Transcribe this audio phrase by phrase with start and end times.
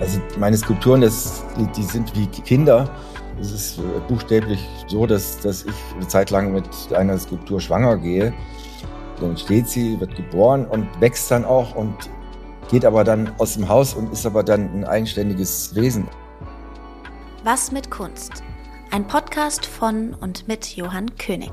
[0.00, 2.90] Also meine Skulpturen, das, die, die sind wie Kinder.
[3.40, 8.32] Es ist buchstäblich so, dass, dass ich eine Zeit lang mit einer Skulptur schwanger gehe.
[9.20, 11.94] Dann steht sie, wird geboren und wächst dann auch und
[12.70, 16.08] geht aber dann aus dem Haus und ist aber dann ein eigenständiges Wesen.
[17.44, 18.42] Was mit Kunst?
[18.90, 21.52] Ein Podcast von und mit Johann König.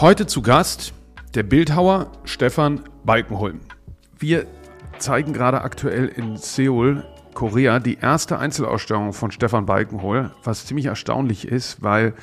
[0.00, 0.92] Heute zu Gast
[1.34, 3.60] der Bildhauer Stefan Balkenholm.
[4.18, 4.46] Wir
[4.98, 7.04] zeigen gerade aktuell in Seoul,
[7.34, 12.14] Korea, die erste Einzelausstellung von Stefan Balkenhol, was ziemlich erstaunlich ist, weil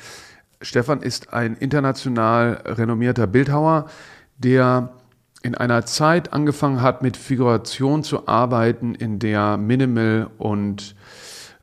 [0.60, 3.86] Stefan ist ein international renommierter Bildhauer,
[4.38, 4.90] der
[5.42, 10.94] in einer Zeit angefangen hat, mit Figuration zu arbeiten, in der Minimal und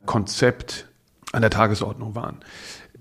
[0.06, 0.86] Konzept
[1.32, 2.36] an der Tagesordnung waren.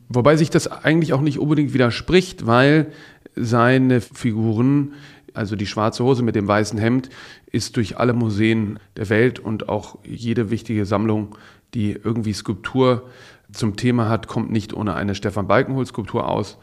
[0.07, 2.91] Wobei sich das eigentlich auch nicht unbedingt widerspricht, weil
[3.35, 4.93] seine Figuren
[5.33, 7.09] also die schwarze Hose mit dem weißen Hemd,
[7.51, 11.35] ist durch alle Museen der Welt und auch jede wichtige Sammlung,
[11.73, 13.09] die irgendwie Skulptur
[13.51, 16.57] zum Thema hat, kommt nicht ohne eine Stefan Balkenhol-Skulptur aus.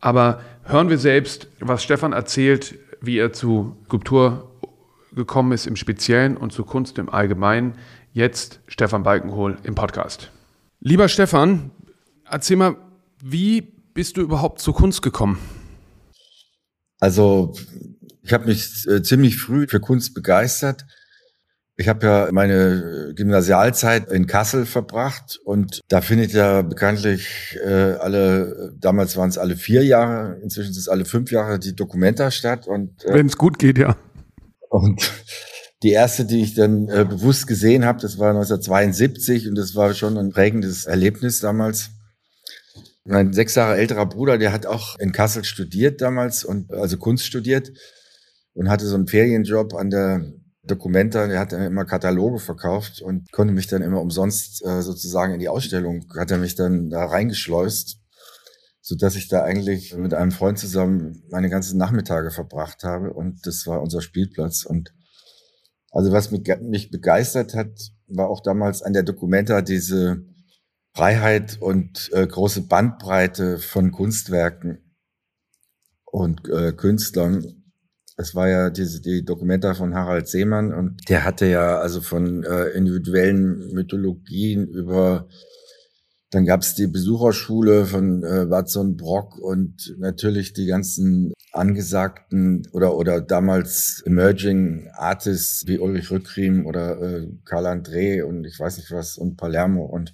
[0.00, 4.50] Aber hören wir selbst, was Stefan erzählt, wie er zu Skulptur
[5.14, 7.74] gekommen ist im Speziellen und zu Kunst im Allgemeinen.
[8.12, 10.30] Jetzt Stefan Balkenhol im Podcast.
[10.80, 11.70] Lieber Stefan,
[12.28, 12.76] erzähl mal,
[13.22, 13.62] wie
[13.94, 15.38] bist du überhaupt zur Kunst gekommen?
[17.04, 17.52] Also
[18.22, 20.86] ich habe mich äh, ziemlich früh für Kunst begeistert.
[21.76, 28.72] Ich habe ja meine Gymnasialzeit in Kassel verbracht und da findet ja bekanntlich äh, alle,
[28.78, 32.66] damals waren es alle vier Jahre, inzwischen sind es alle fünf Jahre die Dokumenta statt.
[32.66, 33.98] Und äh, wenn es gut geht, ja.
[34.70, 35.12] Und
[35.82, 39.92] die erste, die ich dann äh, bewusst gesehen habe, das war 1972 und das war
[39.92, 41.90] schon ein prägendes Erlebnis damals.
[43.06, 47.26] Mein sechs Jahre älterer Bruder, der hat auch in Kassel studiert damals und also Kunst
[47.26, 47.70] studiert
[48.54, 51.26] und hatte so einen Ferienjob an der Documenta.
[51.26, 55.40] Der hat dann immer Kataloge verkauft und konnte mich dann immer umsonst äh, sozusagen in
[55.40, 57.98] die Ausstellung, hat er mich dann da reingeschleust,
[58.80, 63.46] so dass ich da eigentlich mit einem Freund zusammen meine ganzen Nachmittage verbracht habe und
[63.46, 64.94] das war unser Spielplatz und
[65.90, 70.24] also was mich, mich begeistert hat, war auch damals an der Documenta diese
[70.94, 74.78] Freiheit und äh, große Bandbreite von Kunstwerken
[76.04, 77.64] und äh, Künstlern.
[78.16, 82.44] Es war ja diese die Dokumenta von Harald Seemann und der hatte ja also von
[82.44, 85.28] äh, individuellen Mythologien über
[86.30, 92.96] dann gab es die Besucherschule von äh, Watson Brock und natürlich die ganzen angesagten oder
[92.96, 98.90] oder damals emerging Artists wie Ulrich Rückriem oder äh, Karl André und ich weiß nicht
[98.90, 100.12] was und Palermo und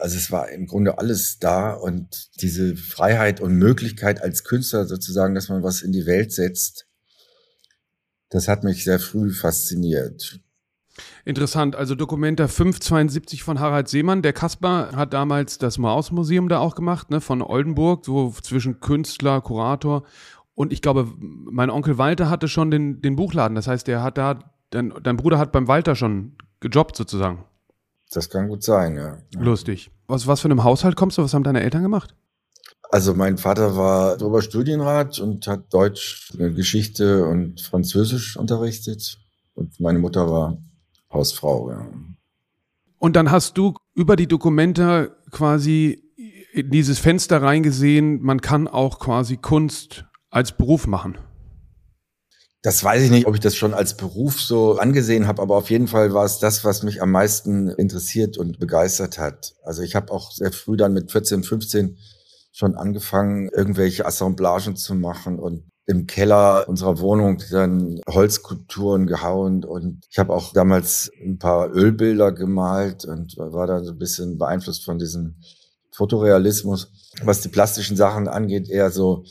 [0.00, 5.34] also es war im Grunde alles da und diese Freiheit und Möglichkeit als Künstler sozusagen,
[5.34, 6.86] dass man was in die Welt setzt,
[8.30, 10.40] das hat mich sehr früh fasziniert.
[11.24, 14.22] Interessant, also Dokumenta 572 von Harald Seemann.
[14.22, 19.40] Der Kaspar hat damals das Mausmuseum da auch gemacht, ne, von Oldenburg, so zwischen Künstler,
[19.40, 20.04] Kurator.
[20.54, 23.54] Und ich glaube, mein Onkel Walter hatte schon den, den Buchladen.
[23.54, 27.44] Das heißt, der hat da, dein, dein Bruder hat beim Walter schon gejobbt sozusagen.
[28.12, 29.18] Das kann gut sein, ja.
[29.38, 29.90] Lustig.
[30.06, 31.22] Aus was für einem Haushalt kommst du?
[31.22, 32.14] Was haben deine Eltern gemacht?
[32.90, 39.18] Also mein Vater war drüber Studienrat und hat Deutsch, äh, Geschichte und Französisch unterrichtet.
[39.54, 40.58] Und meine Mutter war
[41.10, 41.86] Hausfrau, ja.
[42.98, 46.02] Und dann hast du über die Dokumente quasi
[46.52, 51.16] in dieses Fenster reingesehen, man kann auch quasi Kunst als Beruf machen.
[52.62, 55.68] Das weiß ich nicht, ob ich das schon als Beruf so angesehen habe, aber auf
[55.68, 59.54] jeden Fall war es das, was mich am meisten interessiert und begeistert hat.
[59.64, 61.98] Also ich habe auch sehr früh dann mit 14, 15
[62.52, 70.06] schon angefangen, irgendwelche Assemblagen zu machen und im Keller unserer Wohnung dann Holzkulturen gehauen und
[70.08, 74.84] ich habe auch damals ein paar Ölbilder gemalt und war da so ein bisschen beeinflusst
[74.84, 75.34] von diesem
[75.90, 76.92] Fotorealismus.
[77.24, 79.24] Was die plastischen Sachen angeht, eher so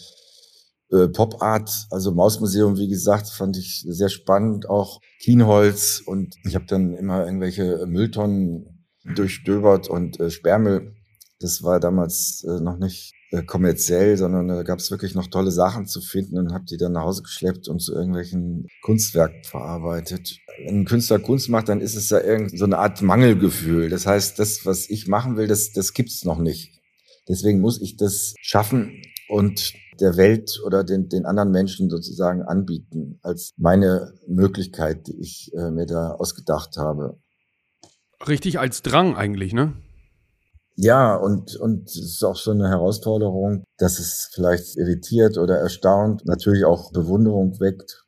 [0.92, 6.56] äh, Pop Art, also Mausmuseum, wie gesagt, fand ich sehr spannend, auch Kienholz und ich
[6.56, 10.94] habe dann immer irgendwelche Mülltonnen durchstöbert und äh, Sperrmüll.
[11.40, 15.52] Das war damals äh, noch nicht äh, kommerziell, sondern da gab es wirklich noch tolle
[15.52, 20.38] Sachen zu finden und habe die dann nach Hause geschleppt und zu irgendwelchen Kunstwerken verarbeitet.
[20.66, 23.90] Wenn ein Künstler Kunst macht, dann ist es ja irgend so eine Art Mangelgefühl.
[23.90, 26.80] Das heißt, das, was ich machen will, das, das gibt's noch nicht.
[27.28, 33.20] Deswegen muss ich das schaffen und der Welt oder den, den anderen Menschen sozusagen anbieten,
[33.22, 37.20] als meine Möglichkeit, die ich äh, mir da ausgedacht habe.
[38.28, 39.74] Richtig als Drang eigentlich, ne?
[40.76, 46.26] Ja, und, und es ist auch so eine Herausforderung, dass es vielleicht irritiert oder erstaunt,
[46.26, 48.06] natürlich auch Bewunderung weckt,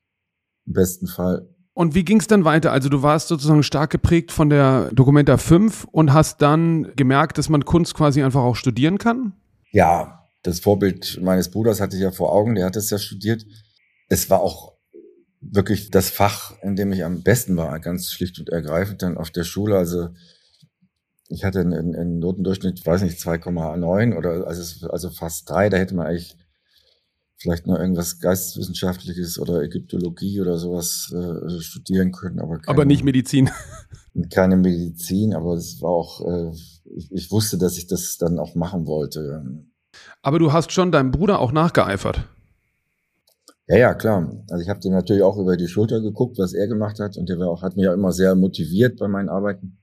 [0.65, 1.49] im besten Fall.
[1.73, 2.71] Und wie ging es dann weiter?
[2.71, 7.49] Also du warst sozusagen stark geprägt von der Documenta 5 und hast dann gemerkt, dass
[7.49, 9.33] man Kunst quasi einfach auch studieren kann?
[9.71, 13.45] Ja, das Vorbild meines Bruders hatte ich ja vor Augen, der hat es ja studiert.
[14.09, 14.73] Es war auch
[15.41, 19.31] wirklich das Fach, in dem ich am besten war, ganz schlicht und ergreifend dann auf
[19.31, 19.77] der Schule.
[19.77, 20.09] Also
[21.29, 25.69] ich hatte einen, einen Notendurchschnitt, weiß nicht, 2,9 oder also, also fast drei.
[25.69, 26.37] Da hätte man eigentlich
[27.37, 32.39] vielleicht noch irgendwas Geisteswissenschaftliches oder Ägyptologie oder sowas äh, studieren können.
[32.39, 33.49] Aber, keine, aber nicht Medizin.
[34.29, 36.51] Keine Medizin, aber es war auch, äh,
[36.95, 39.43] ich, ich wusste, dass ich das dann auch machen wollte.
[40.23, 42.27] Aber du hast schon deinem Bruder auch nachgeeifert.
[43.67, 44.43] Ja, ja, klar.
[44.49, 47.17] Also ich habe dir natürlich auch über die Schulter geguckt, was er gemacht hat.
[47.17, 49.77] Und der war auch, hat mich ja immer sehr motiviert bei meinen Arbeiten.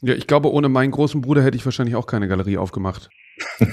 [0.00, 3.10] Ja, ich glaube, ohne meinen großen Bruder hätte ich wahrscheinlich auch keine Galerie aufgemacht.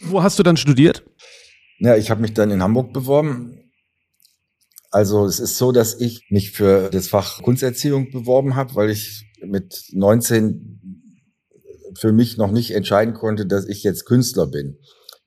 [0.00, 1.04] Wo hast du dann studiert?
[1.78, 3.70] Ja, ich habe mich dann in Hamburg beworben.
[4.90, 9.26] Also es ist so, dass ich mich für das Fach Kunsterziehung beworben habe, weil ich
[9.42, 10.79] mit 19
[12.00, 14.78] für mich noch nicht entscheiden konnte, dass ich jetzt Künstler bin.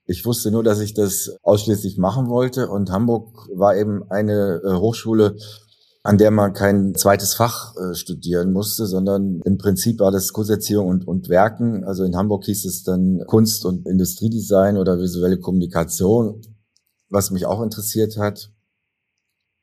[0.06, 4.72] Ich wusste nur, dass ich das ausschließlich machen wollte und Hamburg war eben eine äh,
[4.72, 5.36] Hochschule,
[6.02, 10.88] an der man kein zweites Fach äh, studieren musste, sondern im Prinzip war das Kunsterziehung
[10.88, 11.84] und, und Werken.
[11.84, 16.42] Also in Hamburg hieß es dann Kunst- und Industriedesign oder visuelle Kommunikation,
[17.08, 18.50] was mich auch interessiert hat.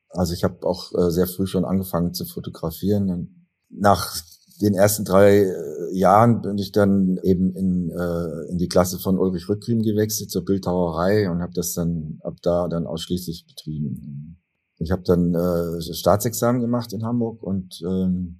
[0.07, 3.09] Also ich habe auch äh, sehr früh schon angefangen zu fotografieren.
[3.09, 4.15] Und nach
[4.61, 9.17] den ersten drei äh, Jahren bin ich dann eben in, äh, in die Klasse von
[9.17, 14.37] Ulrich Rückriem gewechselt zur Bildhauerei und habe das dann ab da dann ausschließlich betrieben.
[14.77, 18.39] Ich habe dann äh, Staatsexamen gemacht in Hamburg und ähm,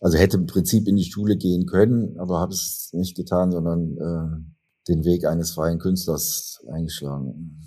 [0.00, 3.96] also hätte im Prinzip in die Schule gehen können, aber habe es nicht getan, sondern
[3.96, 7.63] äh, den Weg eines freien Künstlers eingeschlagen.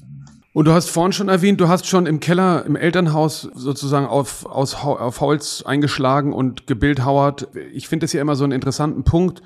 [0.58, 4.44] Und du hast vorhin schon erwähnt, du hast schon im Keller, im Elternhaus sozusagen auf,
[4.48, 7.48] aus, auf Holz eingeschlagen und gebildhauert.
[7.74, 9.44] Ich finde es ja immer so einen interessanten Punkt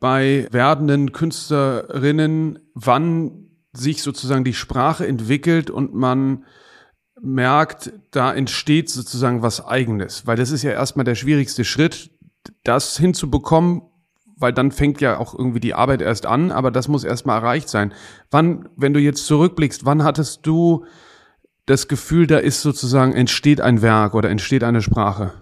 [0.00, 6.44] bei werdenden Künstlerinnen, wann sich sozusagen die Sprache entwickelt und man
[7.22, 12.10] merkt, da entsteht sozusagen was eigenes, weil das ist ja erstmal der schwierigste Schritt,
[12.64, 13.82] das hinzubekommen,
[14.38, 17.68] weil dann fängt ja auch irgendwie die Arbeit erst an, aber das muss erstmal erreicht
[17.68, 17.92] sein.
[18.30, 20.84] Wann, wenn du jetzt zurückblickst, wann hattest du
[21.66, 25.32] das Gefühl, da ist sozusagen, entsteht ein Werk oder entsteht eine Sprache?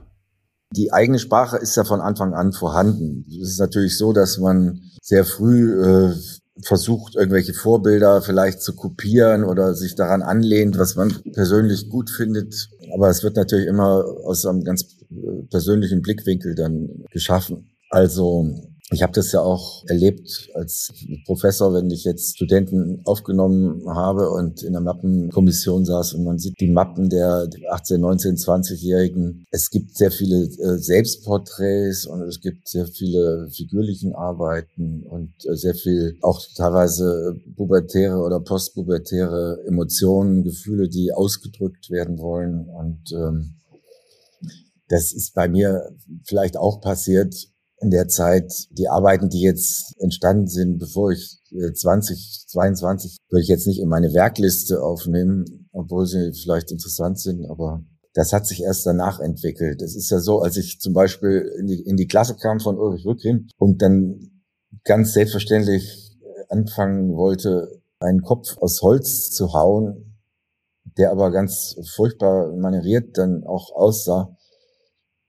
[0.72, 3.25] Die eigene Sprache ist ja von Anfang an vorhanden.
[3.28, 6.14] Es ist natürlich so, dass man sehr früh äh,
[6.62, 12.69] versucht, irgendwelche Vorbilder vielleicht zu kopieren oder sich daran anlehnt, was man persönlich gut findet.
[12.94, 17.70] Aber es wird natürlich immer aus einem ganz äh, persönlichen Blickwinkel dann geschaffen.
[17.90, 18.50] Also
[18.92, 20.92] ich habe das ja auch erlebt als
[21.24, 26.60] Professor, wenn ich jetzt Studenten aufgenommen habe und in der Mappenkommission saß und man sieht
[26.60, 29.44] die Mappen der 18, 19, 20-Jährigen.
[29.50, 35.56] Es gibt sehr viele äh, Selbstporträts und es gibt sehr viele figürlichen Arbeiten und äh,
[35.56, 42.68] sehr viel auch teilweise pubertäre oder postpubertäre Emotionen, Gefühle, die ausgedrückt werden wollen.
[42.68, 43.56] Und ähm,
[44.88, 45.90] das ist bei mir
[46.24, 47.34] vielleicht auch passiert
[47.81, 53.49] in der Zeit die Arbeiten, die jetzt entstanden sind, bevor ich 2022, äh, würde ich
[53.49, 57.82] jetzt nicht in meine Werkliste aufnehmen, obwohl sie vielleicht interessant sind, aber
[58.14, 59.82] das hat sich erst danach entwickelt.
[59.82, 62.79] Es ist ja so, als ich zum Beispiel in die, in die Klasse kam von
[62.79, 64.43] Ulrich Rückgrim und dann
[64.84, 66.17] ganz selbstverständlich
[66.48, 70.17] anfangen wollte, einen Kopf aus Holz zu hauen,
[70.96, 74.36] der aber ganz furchtbar manieriert dann auch aussah,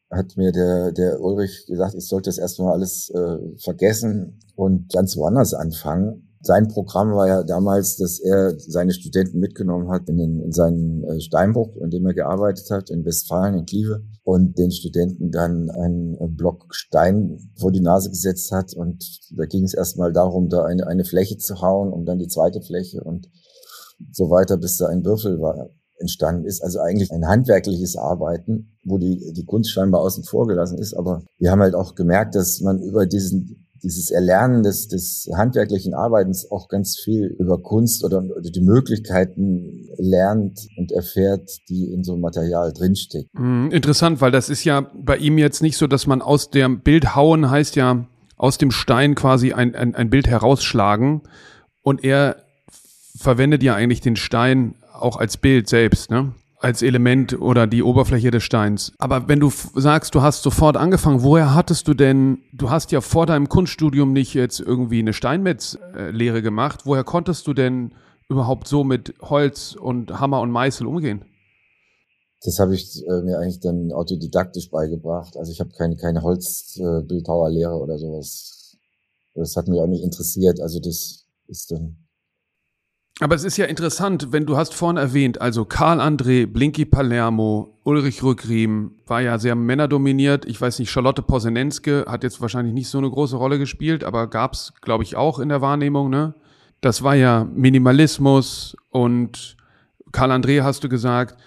[0.10, 5.18] hat mir der, der Ulrich gesagt, ich sollte das erstmal alles äh, vergessen und ganz
[5.18, 6.24] woanders anfangen.
[6.42, 11.04] Sein Programm war ja damals, dass er seine Studenten mitgenommen hat in, den, in seinen
[11.04, 15.70] äh, Steinbruch, in dem er gearbeitet hat, in Westfalen, in Kliewe, und den Studenten dann
[15.70, 18.74] einen Block Stein vor die Nase gesetzt hat.
[18.74, 19.04] Und
[19.36, 22.62] da ging es erstmal darum, da eine, eine Fläche zu hauen, um dann die zweite
[22.62, 23.28] Fläche und
[24.12, 26.62] so weiter, bis da ein Würfel war entstanden ist.
[26.62, 30.94] Also eigentlich ein handwerkliches Arbeiten, wo die, die Kunst scheinbar außen vor gelassen ist.
[30.94, 35.94] Aber wir haben halt auch gemerkt, dass man über diesen dieses Erlernen des, des handwerklichen
[35.94, 42.04] Arbeitens auch ganz viel über Kunst oder, oder die Möglichkeiten lernt und erfährt, die in
[42.04, 43.30] so einem Material drinstecken.
[43.36, 46.82] Hm, interessant, weil das ist ja bei ihm jetzt nicht so, dass man aus dem
[46.82, 51.22] Bild hauen heißt ja aus dem Stein quasi ein, ein, ein Bild herausschlagen
[51.82, 52.38] und er
[53.18, 56.34] verwendet ja eigentlich den Stein auch als Bild selbst, ne?
[56.60, 58.92] als Element oder die Oberfläche des Steins.
[58.98, 63.02] Aber wenn du sagst, du hast sofort angefangen, woher hattest du denn, du hast ja
[63.02, 67.94] vor deinem Kunststudium nicht jetzt irgendwie eine Steinmetz-Lehre gemacht, woher konntest du denn
[68.28, 71.24] überhaupt so mit Holz und Hammer und Meißel umgehen?
[72.42, 75.38] das habe ich äh, mir eigentlich dann autodidaktisch beigebracht.
[75.38, 78.78] Also ich habe keine, keine Holzbildhauerlehre äh, oder sowas.
[79.34, 80.62] Das hat mich auch nicht interessiert.
[80.62, 82.07] Also das ist dann.
[83.20, 87.80] Aber es ist ja interessant, wenn du hast vorhin erwähnt, also Karl André, Blinky Palermo,
[87.84, 90.46] Ulrich Rückriem war ja sehr männerdominiert.
[90.46, 94.28] Ich weiß nicht, Charlotte Posenenske hat jetzt wahrscheinlich nicht so eine große Rolle gespielt, aber
[94.28, 96.36] gab's, glaube ich, auch in der Wahrnehmung, ne?
[96.80, 99.58] Das war ja Minimalismus und
[100.12, 101.42] Karl André hast du gesagt.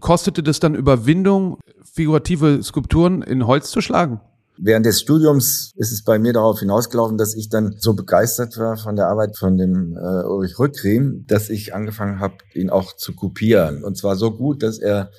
[0.00, 4.20] Kostete das dann Überwindung, figurative Skulpturen in Holz zu schlagen?
[4.56, 8.76] Während des Studiums ist es bei mir darauf hinausgelaufen, dass ich dann so begeistert war
[8.76, 13.14] von der Arbeit von dem äh, Ulrich Rückriem, dass ich angefangen habe, ihn auch zu
[13.14, 13.82] kopieren.
[13.82, 15.10] Und zwar so gut, dass er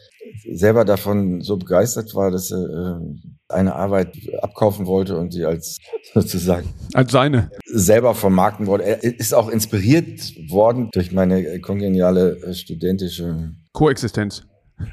[0.51, 3.17] selber davon so begeistert war, dass er äh,
[3.49, 5.77] eine Arbeit abkaufen wollte und sie als
[6.13, 8.85] sozusagen als seine selber vermarkten wollte.
[8.85, 14.43] Er ist auch inspiriert worden durch meine kongeniale äh, studentische Koexistenz.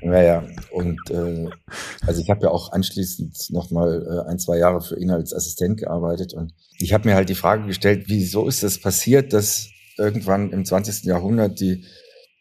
[0.00, 1.48] Naja, und äh,
[2.06, 5.78] also ich habe ja auch anschließend nochmal äh, ein, zwei Jahre für ihn als Assistent
[5.78, 10.50] gearbeitet und ich habe mir halt die Frage gestellt, wieso ist das passiert, dass irgendwann
[10.52, 11.04] im 20.
[11.04, 11.84] Jahrhundert die,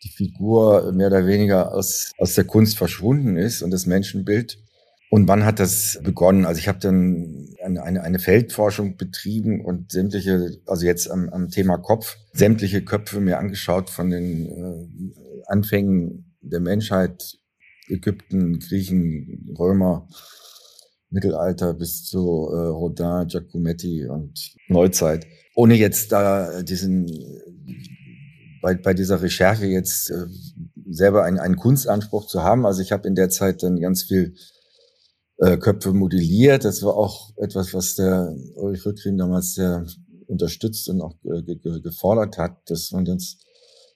[0.04, 4.58] die Figur mehr oder weniger aus, aus der Kunst verschwunden ist und das Menschenbild.
[5.10, 6.46] Und wann hat das begonnen?
[6.46, 11.50] Also ich habe dann eine, eine, eine Feldforschung betrieben und sämtliche, also jetzt am, am
[11.50, 17.38] Thema Kopf, sämtliche Köpfe mir angeschaut von den äh, Anfängen der Menschheit,
[17.88, 20.08] Ägypten, Griechen, Römer,
[21.10, 25.28] Mittelalter bis zu äh, Rodin, Giacometti und Neuzeit.
[25.56, 27.08] Ohne jetzt da diesen,
[28.62, 30.26] bei, bei dieser Recherche jetzt äh,
[30.90, 32.66] selber einen, einen Kunstanspruch zu haben.
[32.66, 34.36] Also ich habe in der Zeit dann ganz viel
[35.38, 36.64] äh, Köpfe modelliert.
[36.64, 39.86] Das war auch etwas, was der Ulrich Rückgrim damals sehr
[40.28, 41.42] unterstützt und auch äh,
[41.82, 43.38] gefordert hat, dass man das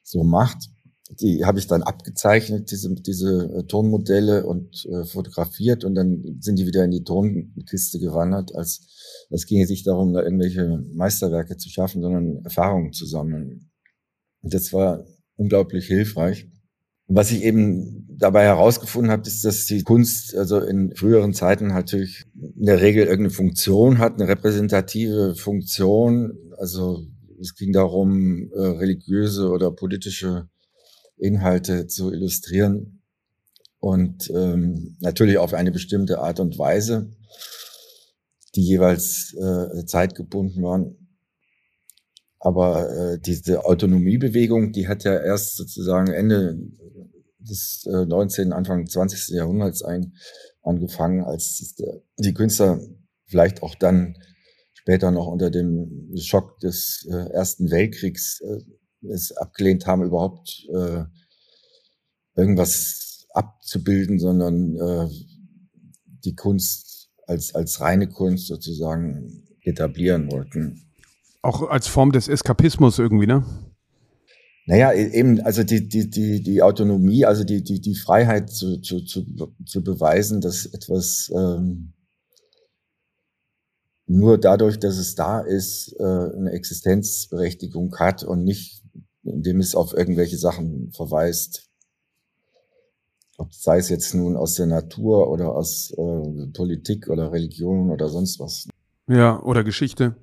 [0.04, 0.70] so macht
[1.10, 6.58] die habe ich dann abgezeichnet, diese, diese äh, Tonmodelle und äh, fotografiert und dann sind
[6.58, 8.88] die wieder in die Tonkiste gewandert, als
[9.30, 13.70] es ging sich darum, da irgendwelche Meisterwerke zu schaffen, sondern Erfahrungen zu sammeln.
[14.42, 16.50] Und das war unglaublich hilfreich.
[17.08, 21.68] Und was ich eben dabei herausgefunden habe, ist, dass die Kunst also in früheren Zeiten
[21.68, 26.34] natürlich in der Regel irgendeine Funktion hat, eine repräsentative Funktion.
[26.58, 27.06] Also
[27.40, 30.48] es ging darum, äh, religiöse oder politische
[31.18, 33.02] Inhalte zu illustrieren
[33.80, 37.12] und ähm, natürlich auf eine bestimmte Art und Weise,
[38.56, 41.10] die jeweils äh, zeitgebunden waren.
[42.40, 46.58] Aber äh, diese Autonomiebewegung, die hat ja erst sozusagen Ende
[47.40, 49.36] des äh, 19., Anfang 20.
[49.36, 50.14] Jahrhunderts ein,
[50.64, 51.76] angefangen, als
[52.18, 52.80] die Künstler
[53.26, 54.18] vielleicht auch dann
[54.74, 58.62] später noch unter dem Schock des äh, Ersten Weltkriegs äh,
[59.12, 61.04] es abgelehnt haben, überhaupt äh,
[62.36, 65.10] irgendwas abzubilden, sondern äh,
[66.24, 70.82] die Kunst als, als reine Kunst sozusagen etablieren wollten.
[71.42, 73.46] Auch als Form des Eskapismus irgendwie, ne?
[74.68, 78.82] Naja, e-, eben, also die, die, die, die Autonomie, also die, die, die Freiheit zu,
[78.82, 79.26] zu, zu,
[79.66, 81.94] zu beweisen, dass etwas ähm,
[84.08, 88.84] nur dadurch, dass es da ist, äh, eine Existenzberechtigung hat und nicht
[89.26, 91.70] indem es auf irgendwelche Sachen verweist.
[93.38, 98.08] Ob sei es jetzt nun aus der Natur oder aus äh, Politik oder Religion oder
[98.08, 98.70] sonst was.
[99.08, 100.16] Ja, oder Geschichte.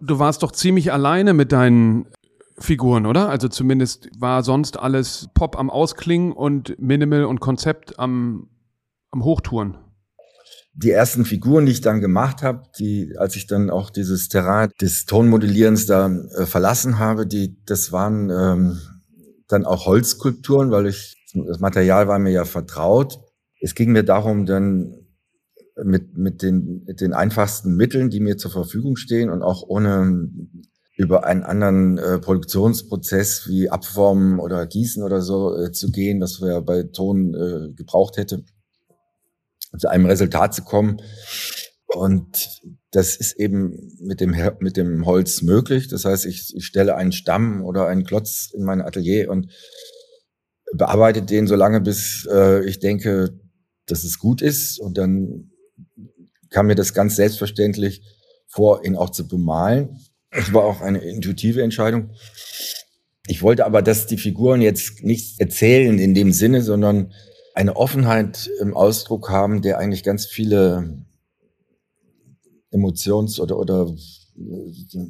[0.00, 2.06] Du warst doch ziemlich alleine mit deinen
[2.58, 3.28] Figuren, oder?
[3.28, 8.48] Also zumindest war sonst alles Pop am Ausklingen und Minimal und Konzept am,
[9.10, 9.76] am Hochtouren
[10.76, 14.70] die ersten Figuren, die ich dann gemacht habe, die, als ich dann auch dieses Terrain
[14.80, 18.78] des Tonmodellierens da äh, verlassen habe, die, das waren ähm,
[19.48, 23.18] dann auch Holzskulpturen, weil ich das Material war mir ja vertraut.
[23.60, 24.94] Es ging mir darum, dann
[25.82, 30.30] mit mit den mit den einfachsten Mitteln, die mir zur Verfügung stehen und auch ohne
[30.96, 36.40] über einen anderen äh, Produktionsprozess wie Abformen oder Gießen oder so äh, zu gehen, was
[36.40, 38.44] wir bei Ton äh, gebraucht hätte
[39.78, 41.00] zu einem Resultat zu kommen.
[41.86, 45.88] Und das ist eben mit dem, mit dem Holz möglich.
[45.88, 49.50] Das heißt, ich, ich stelle einen Stamm oder einen Klotz in mein Atelier und
[50.74, 53.38] bearbeite den so lange, bis äh, ich denke,
[53.86, 54.80] dass es gut ist.
[54.80, 55.50] Und dann
[56.50, 58.02] kam mir das ganz selbstverständlich
[58.48, 60.00] vor, ihn auch zu bemalen.
[60.30, 62.10] Das war auch eine intuitive Entscheidung.
[63.26, 67.12] Ich wollte aber, dass die Figuren jetzt nichts erzählen in dem Sinne, sondern
[67.56, 71.06] eine Offenheit im Ausdruck haben, der eigentlich ganz viele
[72.70, 73.94] Emotions- oder, oder
[74.36, 75.06] äh,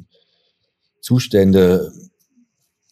[1.01, 1.91] Zustände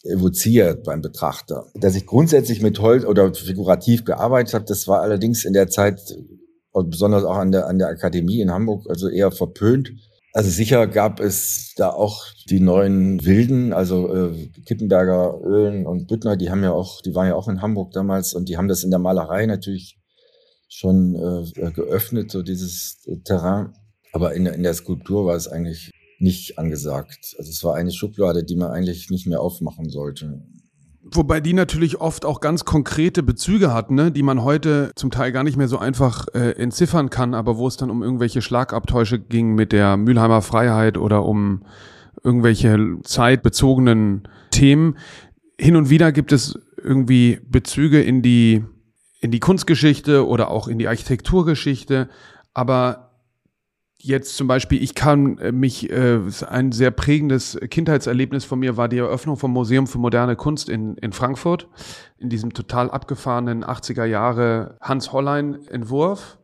[0.04, 1.68] evoziert beim Betrachter.
[1.74, 6.02] Dass ich grundsätzlich mit Holz oder figurativ gearbeitet habe, das war allerdings in der Zeit,
[6.74, 9.94] besonders auch an der, an der Akademie in Hamburg, also eher verpönt.
[10.36, 16.36] Also sicher gab es da auch die neuen Wilden, also äh, Kippenberger, Ölen und Büttner,
[16.36, 18.84] die haben ja auch, die waren ja auch in Hamburg damals und die haben das
[18.84, 19.98] in der Malerei natürlich
[20.68, 23.75] schon äh, geöffnet, so dieses Terrain.
[24.12, 25.89] Aber in, in der Skulptur war es eigentlich
[26.20, 27.34] nicht angesagt.
[27.38, 30.42] Also es war eine Schublade, die man eigentlich nicht mehr aufmachen sollte.
[31.12, 34.12] Wobei die natürlich oft auch ganz konkrete Bezüge hat, ne?
[34.12, 37.68] die man heute zum Teil gar nicht mehr so einfach äh, entziffern kann, aber wo
[37.68, 41.62] es dann um irgendwelche Schlagabtäusche ging mit der Mülheimer Freiheit oder um
[42.24, 44.98] irgendwelche zeitbezogenen Themen.
[45.60, 48.64] Hin und wieder gibt es irgendwie Bezüge in die,
[49.20, 52.10] in die Kunstgeschichte oder auch in die Architekturgeschichte,
[52.56, 53.05] aber
[53.98, 58.88] jetzt zum Beispiel, ich kann äh, mich, äh, ein sehr prägendes Kindheitserlebnis von mir war
[58.88, 61.68] die Eröffnung vom Museum für moderne Kunst in, in Frankfurt,
[62.18, 66.38] in diesem total abgefahrenen 80er Jahre Hans Hollein Entwurf.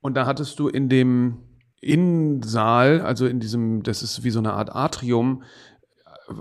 [0.00, 1.38] Und da hattest du in dem
[1.80, 5.42] Innensaal, also in diesem, das ist wie so eine Art Atrium,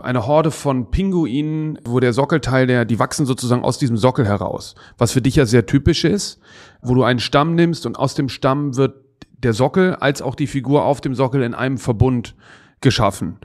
[0.02, 4.74] eine Horde von Pinguinen, wo der Sockelteil, der, die wachsen sozusagen aus diesem Sockel heraus.
[4.98, 6.40] Was für dich ja sehr typisch ist,
[6.82, 9.05] wo du einen Stamm nimmst und aus dem Stamm wird
[9.38, 12.36] der Sockel als auch die Figur auf dem Sockel in einem Verbund
[12.82, 13.38] geschaffen.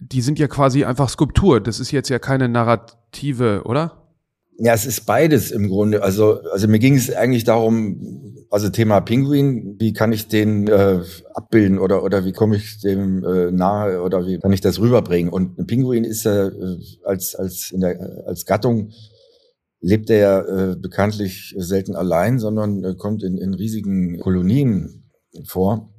[0.00, 1.60] Die sind ja quasi einfach Skulptur.
[1.60, 4.04] Das ist jetzt ja keine Narrative, oder?
[4.58, 6.02] Ja, es ist beides im Grunde.
[6.02, 11.00] Also, also mir ging es eigentlich darum, also Thema Pinguin, wie kann ich den äh,
[11.34, 15.32] abbilden oder oder wie komme ich dem äh, nahe oder wie kann ich das rüberbringen?
[15.32, 18.92] Und ein Pinguin ist ja äh, als als in der als Gattung
[19.80, 25.03] lebt er ja äh, bekanntlich selten allein, sondern äh, kommt in, in riesigen Kolonien
[25.44, 25.92] vor.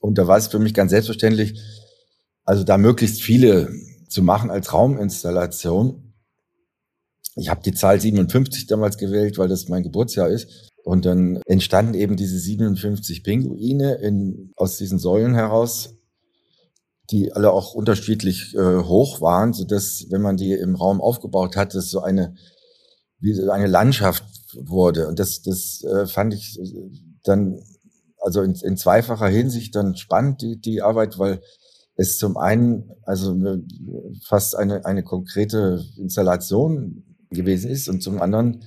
[0.00, 1.60] Und da war es für mich ganz selbstverständlich,
[2.44, 3.70] also da möglichst viele
[4.08, 6.14] zu machen als Rauminstallation.
[7.36, 10.70] Ich habe die Zahl 57 damals gewählt, weil das mein Geburtsjahr ist.
[10.82, 15.94] Und dann entstanden eben diese 57 Pinguine in, aus diesen Säulen heraus,
[17.10, 21.56] die alle auch unterschiedlich äh, hoch waren, so dass wenn man die im Raum aufgebaut
[21.56, 22.34] hat, das so eine
[23.20, 24.24] wie so eine Landschaft
[24.54, 25.06] wurde.
[25.06, 26.58] Und das, das äh, fand ich
[27.22, 27.62] dann
[28.20, 31.40] also in, in zweifacher Hinsicht dann spannend, die, die Arbeit, weil
[31.96, 33.36] es zum einen also
[34.24, 38.64] fast eine, eine konkrete Installation gewesen ist und zum anderen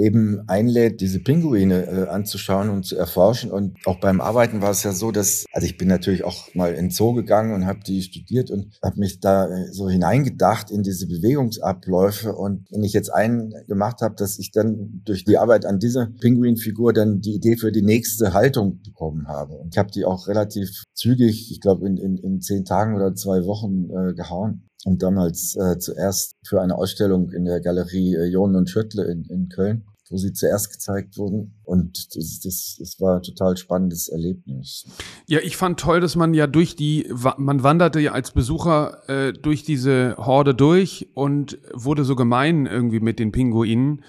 [0.00, 3.50] eben einlädt, diese Pinguine äh, anzuschauen und zu erforschen.
[3.50, 6.74] Und auch beim Arbeiten war es ja so, dass, also ich bin natürlich auch mal
[6.74, 10.82] in Zoo gegangen und habe die studiert und habe mich da äh, so hineingedacht in
[10.82, 12.34] diese Bewegungsabläufe.
[12.34, 16.08] Und wenn ich jetzt einen gemacht habe, dass ich dann durch die Arbeit an dieser
[16.20, 19.54] Pinguinfigur dann die Idee für die nächste Haltung bekommen habe.
[19.56, 23.14] Und ich habe die auch relativ zügig, ich glaube in, in, in zehn Tagen oder
[23.14, 28.24] zwei Wochen äh, gehauen und damals äh, zuerst für eine Ausstellung in der Galerie äh,
[28.24, 31.54] Jonen und Schöttle in, in Köln wo sie zuerst gezeigt wurden.
[31.64, 34.84] Und das, das, das war ein total spannendes Erlebnis.
[35.26, 39.32] Ja, ich fand toll, dass man ja durch die, man wanderte ja als Besucher äh,
[39.32, 44.02] durch diese Horde durch und wurde so gemein irgendwie mit den Pinguinen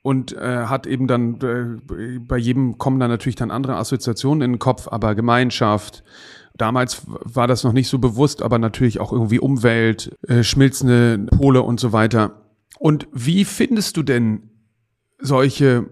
[0.00, 4.52] und äh, hat eben dann äh, bei jedem kommen dann natürlich dann andere Assoziationen in
[4.54, 6.02] den Kopf, aber Gemeinschaft.
[6.56, 11.62] Damals war das noch nicht so bewusst, aber natürlich auch irgendwie Umwelt, äh, schmilzende Pole
[11.62, 12.42] und so weiter.
[12.78, 14.51] Und wie findest du denn
[15.22, 15.88] solche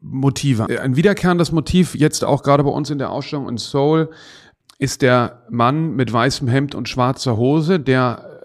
[0.00, 0.66] Motive.
[0.80, 4.10] Ein wiederkehrendes Motiv, jetzt auch gerade bei uns in der Ausstellung in Seoul,
[4.78, 8.40] ist der Mann mit weißem Hemd und schwarzer Hose, der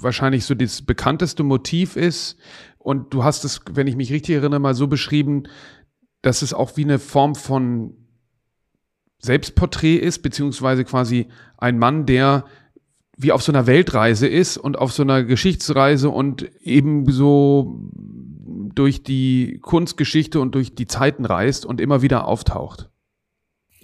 [0.00, 2.38] wahrscheinlich so das bekannteste Motiv ist.
[2.78, 5.44] Und du hast es, wenn ich mich richtig erinnere, mal so beschrieben,
[6.22, 7.94] dass es auch wie eine Form von
[9.18, 11.28] Selbstporträt ist, beziehungsweise quasi
[11.58, 12.44] ein Mann, der
[13.16, 17.88] wie auf so einer Weltreise ist und auf so einer Geschichtsreise und ebenso
[18.74, 22.88] durch die Kunstgeschichte und durch die Zeiten reist und immer wieder auftaucht.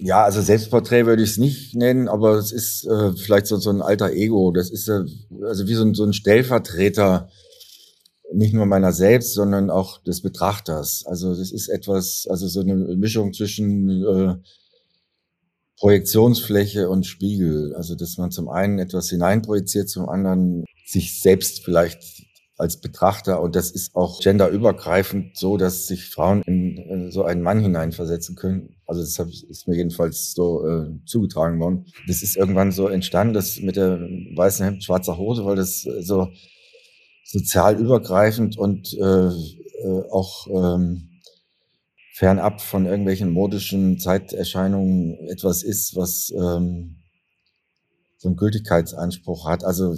[0.01, 3.69] Ja, also Selbstporträt würde ich es nicht nennen, aber es ist äh, vielleicht so, so
[3.69, 4.51] ein alter Ego.
[4.51, 5.03] Das ist äh,
[5.43, 7.29] also wie so ein, so ein Stellvertreter,
[8.31, 11.03] nicht nur meiner selbst, sondern auch des Betrachters.
[11.05, 14.35] Also das ist etwas, also so eine Mischung zwischen äh,
[15.79, 17.75] Projektionsfläche und Spiegel.
[17.75, 22.01] Also dass man zum einen etwas hineinprojiziert, zum anderen sich selbst vielleicht
[22.59, 27.61] als Betrachter und das ist auch genderübergreifend so, dass sich Frauen in, so einen Mann
[27.61, 28.75] hineinversetzen können.
[28.85, 31.85] Also das ist mir jedenfalls so äh, zugetragen worden.
[32.07, 33.99] Das ist irgendwann so entstanden, das mit der
[34.35, 36.27] weißen Hemd, schwarzer Hose, weil das so
[37.23, 41.21] sozial übergreifend und äh, äh, auch ähm,
[42.13, 46.98] fernab von irgendwelchen modischen Zeiterscheinungen etwas ist, was ähm,
[48.19, 49.63] so einen Gültigkeitsanspruch hat.
[49.63, 49.95] Also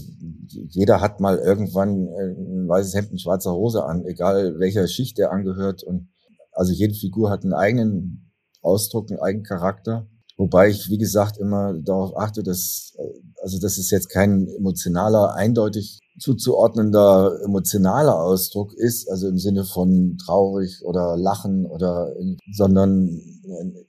[0.70, 5.18] jeder hat mal irgendwann äh, ein weißes Hemd, eine schwarze Hose an, egal welcher Schicht
[5.18, 5.82] er angehört.
[5.82, 6.10] Und
[6.52, 8.32] also jede Figur hat einen eigenen
[8.62, 10.08] Ausdruck, einen eigenen Charakter.
[10.38, 15.34] Wobei ich, wie gesagt, immer darauf achte, dass, äh, also das ist jetzt kein emotionaler,
[15.34, 22.14] eindeutig zuzuordnender emotionaler Ausdruck ist, also im Sinne von traurig oder lachen oder,
[22.52, 23.20] sondern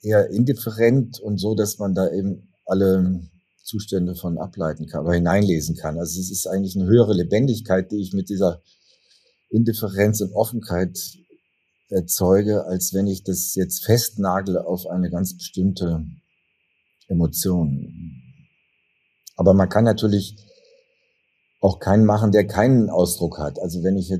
[0.00, 3.20] eher indifferent und so, dass man da eben alle
[3.62, 5.98] Zustände von ableiten kann oder hineinlesen kann.
[5.98, 8.60] Also es ist eigentlich eine höhere Lebendigkeit, die ich mit dieser
[9.50, 10.98] Indifferenz und Offenheit
[11.88, 16.04] erzeuge, als wenn ich das jetzt festnagle auf eine ganz bestimmte
[17.08, 18.22] Emotion.
[19.36, 20.36] Aber man kann natürlich
[21.60, 23.60] auch keinen machen, der keinen Ausdruck hat.
[23.60, 24.12] Also wenn ich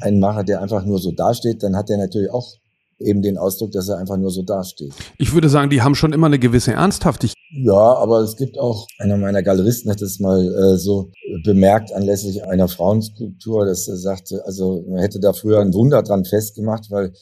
[0.00, 2.56] einen mache, der einfach nur so dasteht, dann hat er natürlich auch
[2.98, 4.92] eben den Ausdruck, dass er einfach nur so dasteht.
[5.16, 7.41] Ich würde sagen, die haben schon immer eine gewisse Ernsthaftigkeit.
[7.54, 11.10] Ja, aber es gibt auch, einer meiner Galeristen hat das mal äh, so
[11.44, 16.24] bemerkt anlässlich einer Frauenskulptur, dass er sagte, also man hätte da früher ein Wunder dran
[16.24, 17.12] festgemacht, weil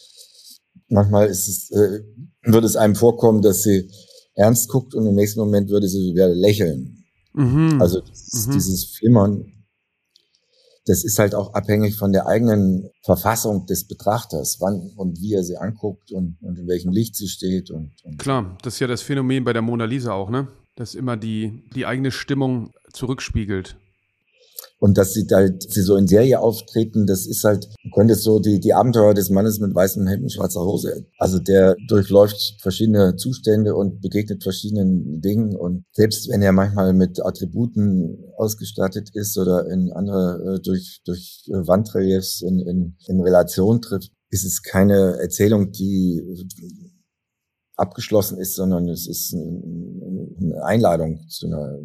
[0.89, 2.01] manchmal ist es, äh,
[2.45, 3.91] würde es einem vorkommen, dass sie
[4.35, 7.05] ernst guckt und im nächsten Moment würde sie wieder lächeln.
[7.35, 7.81] Mhm.
[7.81, 8.53] Also dieses, mhm.
[8.53, 9.60] dieses Flimmern
[10.87, 15.45] das ist halt auch abhängig von der eigenen Verfassung des Betrachters, wann und wie er
[15.45, 17.71] sie anguckt und, und in welchem Licht sie steht.
[17.71, 20.49] Und, und Klar, das ist ja das Phänomen bei der Mona Lisa auch, ne?
[20.77, 23.77] Dass immer die, die eigene Stimmung zurückspiegelt.
[24.81, 28.41] Und dass sie halt, sie so in Serie auftreten, das ist halt, du könntest so
[28.41, 31.07] die, die Abenteuer des Mannes mit weißem Hemd und schwarzer Hose.
[31.19, 35.55] Also der durchläuft verschiedene Zustände und begegnet verschiedenen Dingen.
[35.55, 41.45] Und selbst wenn er manchmal mit Attributen ausgestattet ist oder in andere, äh, durch, durch
[41.51, 46.23] Wandreliefs in, in, in Relation trifft, ist es keine Erzählung, die
[47.77, 51.79] abgeschlossen ist, sondern es ist eine Einladung zu einer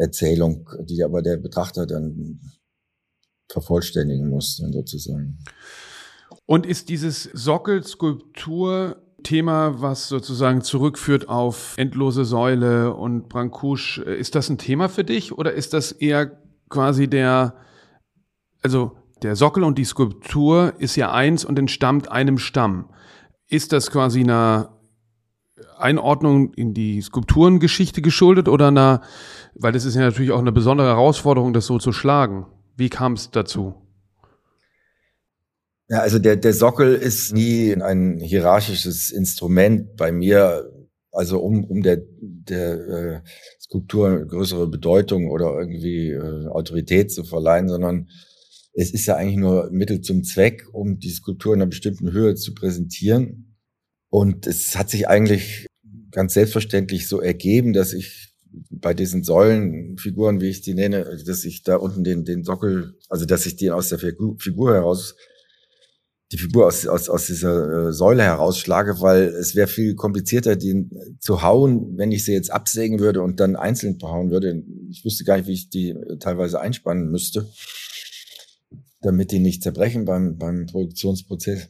[0.00, 2.40] Erzählung, die aber der Betrachter dann
[3.50, 5.38] vervollständigen muss, dann sozusagen.
[6.46, 14.56] Und ist dieses Sockelskulptur-Thema, was sozusagen zurückführt auf endlose Säule und Brancusch, ist das ein
[14.58, 17.54] Thema für dich oder ist das eher quasi der,
[18.62, 22.88] also der Sockel und die Skulptur ist ja eins und entstammt einem Stamm.
[23.48, 24.70] Ist das quasi eine
[25.76, 29.02] Einordnung in die Skulpturengeschichte geschuldet oder einer,
[29.54, 32.46] weil das ist ja natürlich auch eine besondere Herausforderung, das so zu schlagen.
[32.76, 33.74] Wie kam es dazu?
[35.88, 40.70] Ja, also der, der Sockel ist nie ein hierarchisches Instrument bei mir,
[41.10, 43.20] also um, um der, der äh,
[43.60, 48.08] Skulptur größere Bedeutung oder irgendwie äh, Autorität zu verleihen, sondern
[48.72, 52.36] es ist ja eigentlich nur Mittel zum Zweck, um die Skulptur in einer bestimmten Höhe
[52.36, 53.56] zu präsentieren.
[54.10, 55.66] Und es hat sich eigentlich
[56.12, 58.29] ganz selbstverständlich so ergeben, dass ich
[58.70, 63.24] bei diesen Säulenfiguren, wie ich die nenne, dass ich da unten den, den Sockel, also
[63.24, 65.14] dass ich die aus der Figur heraus,
[66.32, 70.90] die Figur aus, aus, aus dieser äh, Säule herausschlage, weil es wäre viel komplizierter, den
[71.18, 74.62] zu hauen, wenn ich sie jetzt absägen würde und dann einzeln behauen würde.
[74.90, 77.48] Ich wüsste gar nicht, wie ich die teilweise einspannen müsste,
[79.00, 81.68] damit die nicht zerbrechen beim, beim Produktionsprozess.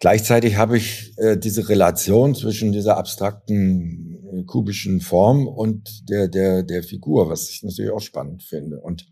[0.00, 4.07] Gleichzeitig habe ich äh, diese Relation zwischen dieser abstrakten äh,
[4.46, 8.80] kubischen Form und der, der, der Figur, was ich natürlich auch spannend finde.
[8.80, 9.06] Und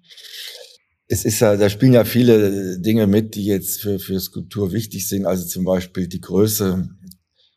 [1.09, 5.09] es ist ja, da spielen ja viele Dinge mit, die jetzt für, für Skulptur wichtig
[5.09, 5.27] sind.
[5.27, 6.89] Also zum Beispiel die Größe.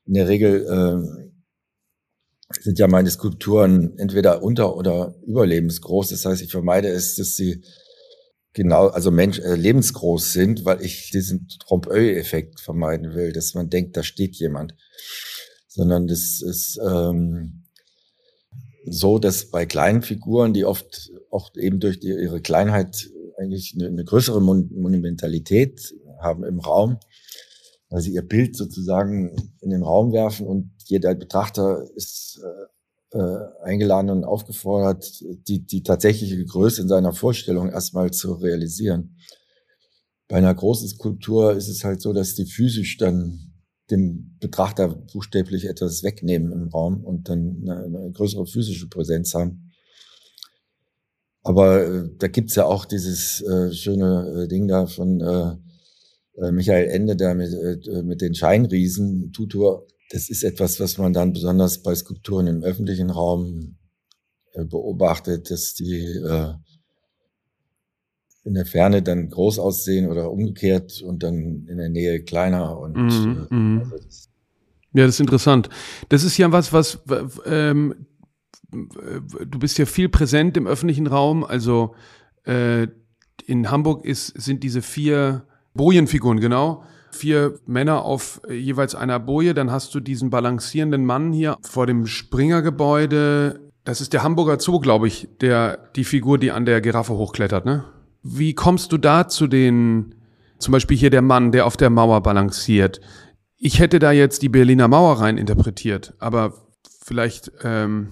[0.05, 6.09] In der Regel äh, sind ja meine Skulpturen entweder unter- oder überlebensgroß.
[6.09, 7.63] Das heißt, ich vermeide es, dass sie
[8.53, 13.97] genau, also Mensch, äh, lebensgroß sind, weil ich diesen Trompe-l'œil-Effekt vermeiden will, dass man denkt,
[13.97, 14.75] da steht jemand.
[15.69, 17.63] Sondern das ist ähm,
[18.85, 23.87] so, dass bei kleinen Figuren, die oft, oft eben durch die, ihre Kleinheit eigentlich eine,
[23.87, 26.97] eine größere Mon Monumentalität haben im Raum,
[27.89, 33.37] weil sie ihr Bild sozusagen in den Raum werfen und jeder Betrachter ist äh, äh,
[33.63, 39.17] eingeladen und aufgefordert, die, die tatsächliche Größe in seiner Vorstellung erstmal zu realisieren.
[40.27, 43.48] Bei einer großen Skulptur ist es halt so, dass die physisch dann
[43.91, 49.71] dem Betrachter buchstäblich etwas wegnehmen im Raum und dann eine, eine größere physische Präsenz haben.
[51.43, 55.55] Aber äh, da gibt's ja auch dieses äh, schöne äh, Ding da von äh,
[56.45, 61.13] äh Michael Ende, der mit, äh, mit den Scheinriesen, Tutor, das ist etwas, was man
[61.13, 63.77] dann besonders bei Skulpturen im öffentlichen Raum
[64.53, 66.53] äh, beobachtet, dass die äh,
[68.43, 72.95] in der Ferne dann groß aussehen oder umgekehrt und dann in der Nähe kleiner und
[72.95, 73.81] mm, mm.
[73.81, 74.29] Also das
[74.93, 75.69] ja, das ist interessant.
[76.09, 76.99] Das ist ja was, was
[77.45, 78.07] ähm,
[78.71, 81.43] du bist ja viel präsent im öffentlichen Raum.
[81.43, 81.95] Also
[82.45, 82.87] äh,
[83.45, 86.83] in Hamburg ist, sind diese vier Bojenfiguren, genau.
[87.11, 89.53] Vier Männer auf jeweils einer Boje.
[89.53, 93.71] Dann hast du diesen balancierenden Mann hier vor dem Springergebäude.
[93.83, 97.65] Das ist der Hamburger Zoo, glaube ich, der, die Figur, die an der Giraffe hochklettert,
[97.65, 97.85] ne?
[98.23, 100.15] Wie kommst du da zu den,
[100.57, 102.99] zum Beispiel hier der Mann, der auf der Mauer balanciert?
[103.57, 106.53] Ich hätte da jetzt die Berliner Mauer rein interpretiert, aber
[107.01, 108.09] vielleicht ähm,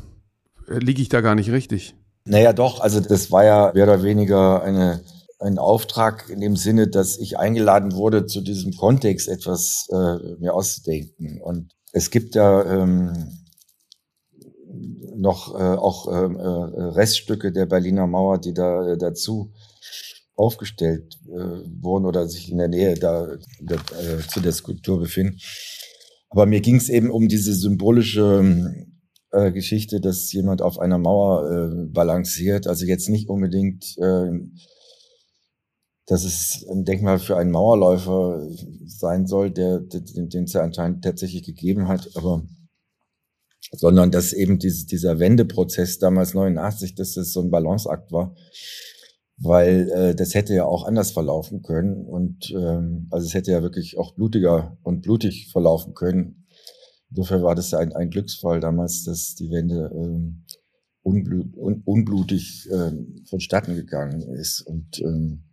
[0.67, 1.96] liege ich da gar nicht richtig.
[2.26, 5.02] Naja, doch, also das war ja mehr oder weniger eine,
[5.39, 10.54] ein Auftrag in dem Sinne, dass ich eingeladen wurde, zu diesem Kontext etwas äh, mir
[10.54, 11.41] auszudenken.
[11.41, 13.13] Und es gibt ja ähm,
[15.15, 19.54] noch äh, auch äh, äh Reststücke der Berliner Mauer, die da äh, dazu
[20.38, 23.28] aufgestellt äh, wurden oder sich in der Nähe da,
[23.62, 25.39] da äh, zu der Skulptur befinden.
[26.30, 28.86] Aber mir ging es eben um diese symbolische
[29.32, 32.67] äh, Geschichte, dass jemand auf einer Mauer äh, balanciert.
[32.67, 34.32] Also jetzt nicht unbedingt, äh,
[36.06, 38.47] dass es ein Denkmal für einen Mauerläufer
[38.86, 42.43] sein soll, der, den es ja anscheinend tatsächlich gegeben hat, aber
[43.71, 48.34] sondern dass eben diese, dieser Wendeprozess damals 89, dass das so ein Balanceakt war
[49.38, 53.62] weil äh, das hätte ja auch anders verlaufen können und ähm, also es hätte ja
[53.62, 56.47] wirklich auch blutiger und blutig verlaufen können.
[57.10, 60.43] Insofern war das ein, ein Glücksfall damals, dass die Wende ähm,
[61.04, 62.91] unblut, un, unblutig äh,
[63.30, 64.62] vonstatten gegangen ist.
[64.62, 65.43] Und ähm,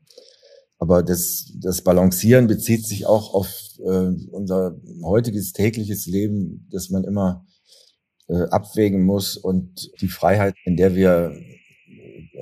[0.78, 7.04] aber das, das Balancieren bezieht sich auch auf äh, unser heutiges tägliches Leben, dass man
[7.04, 7.46] immer
[8.28, 11.38] äh, abwägen muss und die Freiheit, in der wir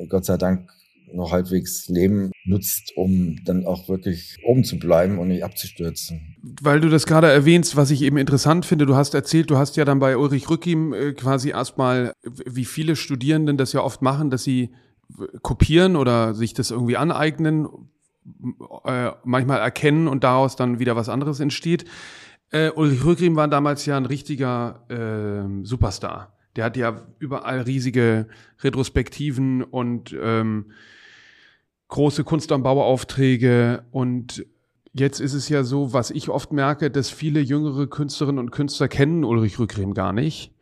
[0.09, 0.71] Gott sei Dank
[1.15, 6.37] noch halbwegs Leben nutzt, um dann auch wirklich oben zu bleiben und nicht abzustürzen.
[6.61, 9.77] Weil du das gerade erwähnst, was ich eben interessant finde, du hast erzählt, du hast
[9.77, 14.31] ja dann bei Ulrich Rückim äh, quasi erstmal, wie viele Studierenden das ja oft machen,
[14.31, 14.71] dass sie
[15.43, 17.69] kopieren oder sich das irgendwie aneignen,
[18.85, 21.85] äh, manchmal erkennen und daraus dann wieder was anderes entsteht.
[22.51, 26.37] Äh, Ulrich Rückim war damals ja ein richtiger äh, Superstar.
[26.57, 28.27] Der hat ja überall riesige
[28.63, 30.73] Retrospektiven und ähm,
[31.93, 34.47] große Kunst am Bauaufträge und
[34.95, 38.89] jetzt ist es ja so, was ich oft merke, dass viele jüngere Künstlerinnen und Künstler
[38.89, 40.55] kennen Ulrich Rückgrim gar nicht.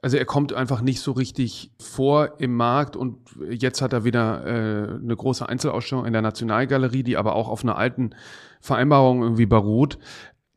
[0.00, 3.18] Also er kommt einfach nicht so richtig vor im Markt und
[3.50, 7.62] jetzt hat er wieder äh, eine große Einzelausstellung in der Nationalgalerie, die aber auch auf
[7.62, 8.14] einer alten
[8.62, 9.98] Vereinbarung irgendwie beruht.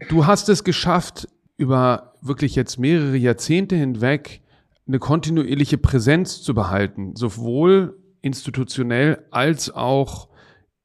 [0.08, 4.42] Du hast es geschafft, über wirklich jetzt mehrere Jahrzehnte hinweg
[4.88, 10.30] eine kontinuierliche Präsenz zu behalten, sowohl institutionell als auch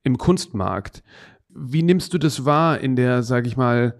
[0.05, 1.03] im Kunstmarkt.
[1.49, 3.99] Wie nimmst du das wahr in der, sage ich mal,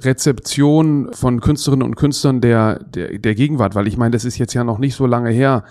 [0.00, 3.74] Rezeption von Künstlerinnen und Künstlern der, der, der Gegenwart?
[3.74, 5.64] Weil ich meine, das ist jetzt ja noch nicht so lange her.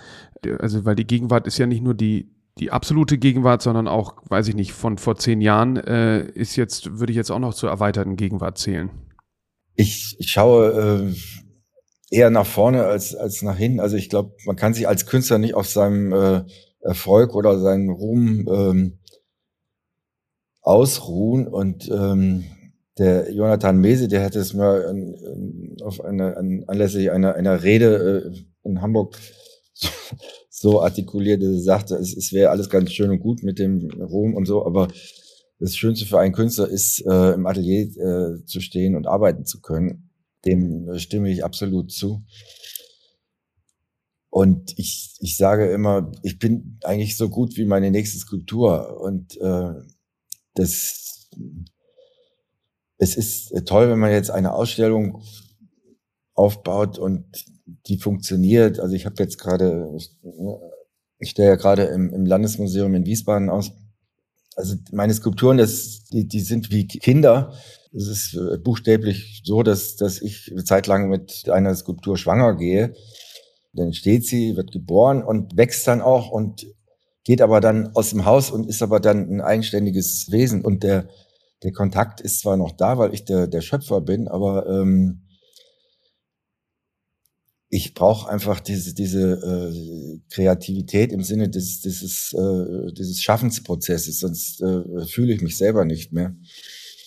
[0.60, 4.48] Also, weil die Gegenwart ist ja nicht nur die, die absolute Gegenwart, sondern auch, weiß
[4.48, 7.70] ich nicht, von vor zehn Jahren äh, ist jetzt, würde ich jetzt auch noch zur
[7.70, 8.90] erweiterten Gegenwart zählen.
[9.74, 11.14] Ich, ich schaue äh,
[12.10, 13.80] eher nach vorne als, als nach hinten.
[13.80, 16.44] Also ich glaube, man kann sich als Künstler nicht auf seinem äh,
[16.86, 18.98] Erfolg oder seinen Ruhm ähm,
[20.62, 21.48] ausruhen.
[21.48, 22.44] Und ähm,
[22.98, 28.32] der Jonathan Mese, der hat es mal an, auf eine, an, anlässlich einer, einer Rede
[28.34, 29.16] äh, in Hamburg
[30.50, 33.90] so, artikuliert, dass er sagte, es, es wäre alles ganz schön und gut mit dem
[34.00, 34.88] Ruhm und so, aber
[35.58, 39.60] das Schönste für einen Künstler ist, äh, im Atelier äh, zu stehen und arbeiten zu
[39.60, 40.10] können.
[40.44, 42.22] Dem stimme ich absolut zu.
[44.36, 49.00] Und ich, ich sage immer, ich bin eigentlich so gut wie meine nächste Skulptur.
[49.00, 49.72] Und äh,
[50.52, 51.30] das,
[52.98, 55.22] es ist toll, wenn man jetzt eine Ausstellung
[56.34, 57.24] aufbaut und
[57.86, 58.78] die funktioniert.
[58.78, 59.96] Also ich habe jetzt gerade,
[61.18, 63.72] ich stelle ja gerade im, im Landesmuseum in Wiesbaden aus.
[64.54, 67.54] Also meine Skulpturen, das, die, die sind wie Kinder.
[67.90, 72.54] Es ist äh, buchstäblich so, dass, dass ich eine Zeit lang mit einer Skulptur schwanger
[72.54, 72.94] gehe
[73.78, 76.66] dann steht sie, wird geboren und wächst dann auch und
[77.24, 80.64] geht aber dann aus dem Haus und ist aber dann ein eigenständiges Wesen.
[80.64, 81.08] Und der,
[81.62, 85.22] der Kontakt ist zwar noch da, weil ich der, der Schöpfer bin, aber ähm,
[87.68, 94.62] ich brauche einfach diese, diese äh, Kreativität im Sinne des, dieses, äh, dieses Schaffensprozesses, sonst
[94.62, 96.36] äh, fühle ich mich selber nicht mehr.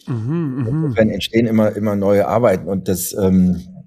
[0.06, 0.70] Mhm, mh.
[0.70, 3.79] Insofern entstehen immer, immer neue Arbeiten und das ähm,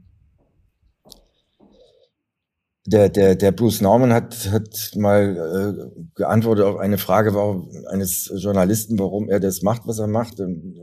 [2.85, 8.33] der, der, der Bruce Norman hat, hat mal äh, geantwortet auf eine Frage warum, eines
[8.37, 10.41] Journalisten, warum er das macht, was er macht.
[10.41, 10.75] Und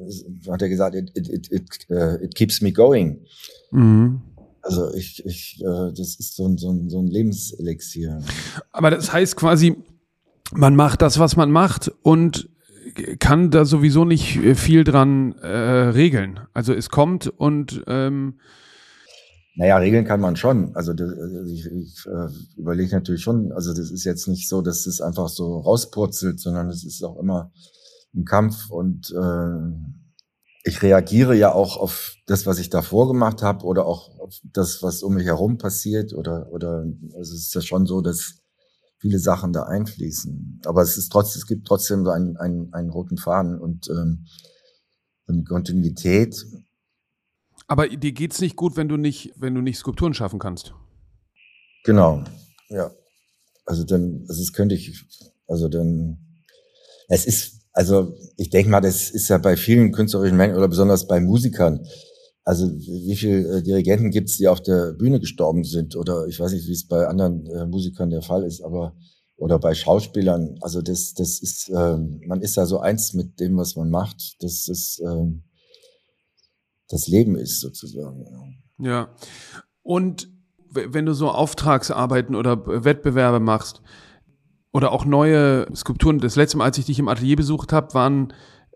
[0.49, 3.25] hat er gesagt, it, it, it, it, uh, it keeps me going.
[3.71, 4.21] Mhm.
[4.61, 8.19] Also ich, ich, äh, das ist so ein, so, ein, so ein Lebenselixier.
[8.71, 9.75] Aber das heißt quasi,
[10.53, 12.49] man macht das, was man macht und
[13.19, 16.39] kann da sowieso nicht viel dran äh, regeln.
[16.53, 18.35] Also es kommt und ähm
[19.59, 20.73] naja, regeln kann man schon.
[20.73, 24.85] Also, also ich, ich äh, überlege natürlich schon, also das ist jetzt nicht so, dass
[24.85, 27.51] es einfach so rauspurzelt, sondern es ist auch immer
[28.15, 29.69] ein Kampf und äh,
[30.63, 34.81] ich reagiere ja auch auf das, was ich davor gemacht habe oder auch auf das,
[34.81, 36.85] was um mich herum passiert oder oder
[37.17, 38.35] also es ist ja schon so, dass
[38.97, 40.61] viele Sachen da einfließen.
[40.63, 44.25] Aber es ist trotzdem, es gibt trotzdem so einen, einen, einen roten Faden und ähm,
[45.27, 46.45] eine Kontinuität.
[47.69, 50.73] Aber dir geht's nicht gut, wenn du nicht, wenn du nicht Skulpturen schaffen kannst.
[51.85, 52.23] Genau,
[52.69, 52.91] ja.
[53.65, 55.05] Also dann, also das könnte ich,
[55.47, 56.17] also dann,
[57.07, 61.07] es ist also ich denke mal, das ist ja bei vielen künstlerischen Menschen oder besonders
[61.07, 61.85] bei Musikern.
[62.43, 65.95] Also wie viele äh, Dirigenten gibt es, die auf der Bühne gestorben sind?
[65.95, 68.95] Oder ich weiß nicht, wie es bei anderen äh, Musikern der Fall ist, aber
[69.37, 70.57] oder bei Schauspielern.
[70.59, 74.35] Also das, das ist, ähm, man ist ja so eins mit dem, was man macht.
[74.41, 75.43] Das ist ähm,
[76.89, 78.25] das Leben ist sozusagen.
[78.77, 79.09] Ja.
[79.81, 80.29] Und
[80.71, 83.81] wenn du so Auftragsarbeiten oder Wettbewerbe machst,
[84.71, 86.19] oder auch neue Skulpturen.
[86.19, 88.33] Das letzte Mal, als ich dich im Atelier besucht habe, waren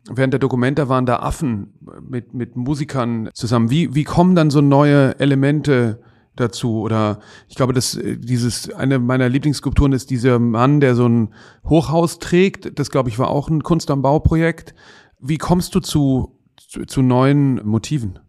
[0.09, 3.69] während der Dokumenta waren da Affen mit, mit Musikern zusammen.
[3.69, 6.01] Wie, wie kommen dann so neue Elemente
[6.35, 6.81] dazu?
[6.81, 12.19] Oder ich glaube, dass dieses, eine meiner Lieblingsskulpturen ist dieser Mann, der so ein Hochhaus
[12.19, 12.77] trägt.
[12.79, 14.75] Das, glaube ich, war auch ein Kunst am Bau-Projekt.
[15.21, 18.19] Wie kommst du zu, zu, zu, neuen Motiven?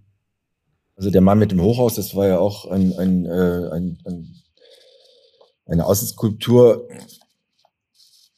[0.96, 4.44] Also der Mann mit dem Hochhaus, das war ja auch ein, ein, äh, ein, ein
[5.66, 6.88] eine Außenskulptur,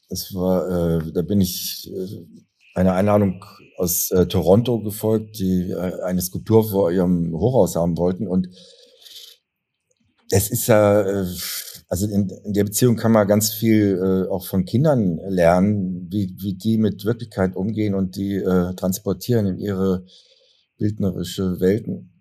[0.09, 2.25] es war, äh, da bin ich äh,
[2.73, 3.43] einer Einladung
[3.77, 8.27] aus äh, Toronto gefolgt, die äh, eine Skulptur vor ihrem Hochhaus haben wollten.
[8.27, 8.47] Und
[10.29, 11.25] es ist ja, äh,
[11.89, 16.35] also in, in der Beziehung kann man ganz viel äh, auch von Kindern lernen, wie,
[16.39, 20.05] wie die mit Wirklichkeit umgehen und die äh, transportieren in ihre
[20.77, 22.13] bildnerische Welten.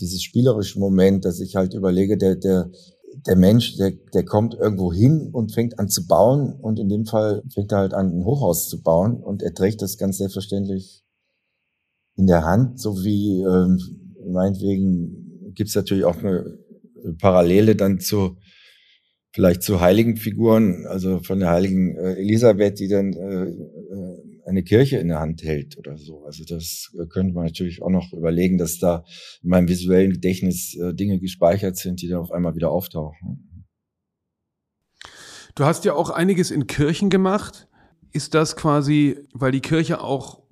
[0.00, 2.70] Dieses spielerische Moment, dass ich halt überlege, der, der,
[3.26, 7.04] der Mensch, der, der kommt irgendwo hin und fängt an zu bauen und in dem
[7.04, 11.04] Fall fängt er halt an, ein Hochhaus zu bauen und er trägt das ganz selbstverständlich
[12.16, 13.78] in der Hand, so wie ähm,
[14.26, 16.58] meinetwegen gibt es natürlich auch eine
[17.18, 18.36] Parallele dann zu
[19.36, 24.62] vielleicht zu heiligen Figuren, also von der heiligen äh, Elisabeth, die dann äh, äh, eine
[24.62, 26.24] Kirche in der Hand hält oder so.
[26.24, 29.04] Also das äh, könnte man natürlich auch noch überlegen, dass da
[29.42, 33.66] in meinem visuellen Gedächtnis äh, Dinge gespeichert sind, die dann auf einmal wieder auftauchen.
[35.54, 37.68] Du hast ja auch einiges in Kirchen gemacht.
[38.12, 40.44] Ist das quasi, weil die Kirche auch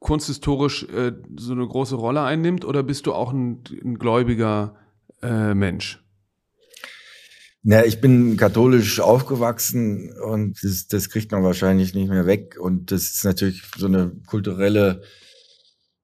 [0.00, 4.74] kunsthistorisch äh, so eine große Rolle einnimmt, oder bist du auch ein, ein gläubiger
[5.22, 6.02] äh, Mensch?
[7.62, 12.56] Na, ich bin katholisch aufgewachsen und das, das kriegt man wahrscheinlich nicht mehr weg.
[12.58, 15.02] Und das ist natürlich so eine kulturelle,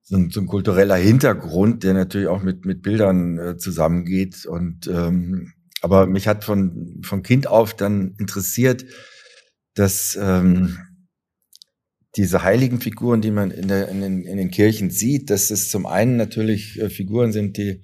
[0.02, 4.46] so ein, so ein kultureller Hintergrund, der natürlich auch mit, mit Bildern äh, zusammengeht.
[4.46, 8.84] Und ähm, aber mich hat von, von Kind auf dann interessiert,
[9.74, 10.78] dass ähm,
[12.16, 15.68] diese heiligen Figuren, die man in, der, in, den, in den Kirchen sieht, dass es
[15.68, 17.82] zum einen natürlich äh, Figuren sind, die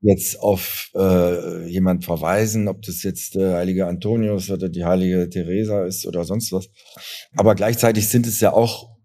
[0.00, 5.84] jetzt auf äh, jemand verweisen, ob das jetzt der heilige Antonius oder die heilige Teresa
[5.84, 6.68] ist oder sonst was.
[7.36, 8.96] Aber gleichzeitig sind es ja auch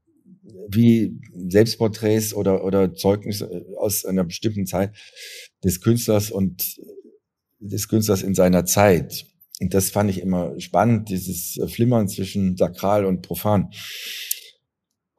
[0.69, 4.95] wie Selbstporträts oder, oder Zeugnisse aus einer bestimmten Zeit
[5.63, 6.77] des Künstlers und
[7.60, 9.25] des Künstlers in seiner Zeit.
[9.60, 13.69] Und das fand ich immer spannend, dieses Flimmern zwischen sakral und profan.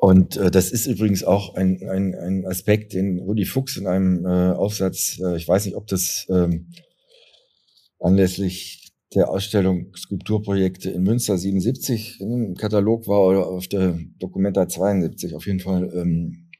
[0.04, 4.26] Und äh, das ist übrigens auch ein, ein, ein Aspekt, den Rudi Fuchs in einem
[4.26, 6.68] äh, Aufsatz, äh, ich weiß nicht, ob das ähm,
[7.98, 15.34] anlässlich der Ausstellung Skulpturprojekte in Münster 77 im Katalog war oder auf der Dokumenta 72.
[15.34, 16.50] Auf jeden Fall ähm,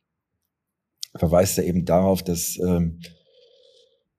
[1.15, 3.01] verweist er eben darauf, dass ähm,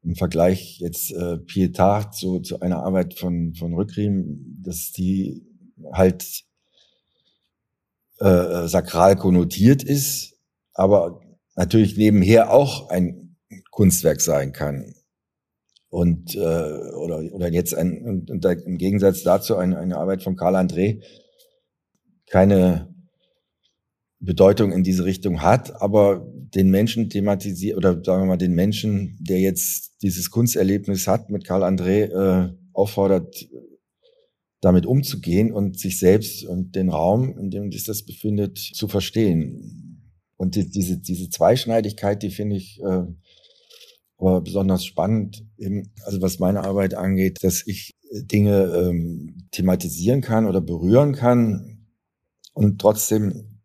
[0.03, 5.47] im Vergleich jetzt äh, Pietat zu, zu einer Arbeit von, von Rückriem, dass die
[5.93, 6.45] halt
[8.20, 10.34] äh, sakral konnotiert ist,
[10.74, 11.22] aber
[11.55, 13.38] natürlich nebenher auch ein
[13.72, 14.95] Kunstwerk sein kann.
[15.89, 20.36] Und äh, oder, oder jetzt ein, und, und im Gegensatz dazu eine, eine Arbeit von
[20.36, 21.01] Karl André
[22.28, 22.93] keine
[24.20, 29.18] Bedeutung in diese Richtung hat, aber den Menschen thematisiert oder sagen wir mal den Menschen,
[29.22, 33.36] der jetzt dieses Kunsterlebnis hat, mit Karl André äh, auffordert,
[34.66, 40.01] damit umzugehen und sich selbst und den Raum, in dem sich das befindet, zu verstehen.
[40.38, 43.03] Und die, diese, diese Zweischneidigkeit, die finde ich, äh,
[44.18, 50.47] aber besonders spannend, eben, also was meine Arbeit angeht, dass ich Dinge ähm, thematisieren kann
[50.47, 51.86] oder berühren kann
[52.53, 53.59] und trotzdem